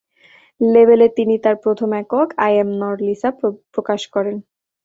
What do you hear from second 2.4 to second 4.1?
I am not Lisa Prakash